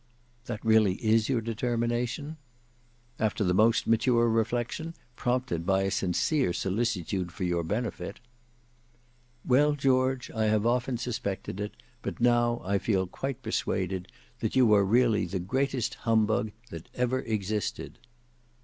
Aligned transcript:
"That 0.47 0.65
really 0.65 0.95
is 0.95 1.29
your 1.29 1.41
determination?" 1.41 2.37
"After 3.19 3.43
the 3.43 3.53
most 3.53 3.85
mature 3.85 4.27
reflection, 4.27 4.95
prompted 5.15 5.63
by 5.63 5.83
a 5.83 5.91
sincere 5.91 6.53
solicitude 6.53 7.31
for 7.31 7.43
your 7.43 7.63
benefit." 7.63 8.19
"Well, 9.45 9.73
George, 9.73 10.31
I 10.31 10.45
have 10.45 10.65
often 10.65 10.97
suspected 10.97 11.59
it, 11.59 11.73
but 12.01 12.19
now 12.19 12.63
I 12.65 12.79
feel 12.79 13.05
quite 13.05 13.43
persuaded, 13.43 14.07
that 14.39 14.55
you 14.55 14.73
are 14.73 14.83
really 14.83 15.27
the 15.27 15.37
greatest 15.37 15.93
humbug 15.93 16.49
that 16.71 16.89
ever 16.95 17.19
existed." 17.19 17.99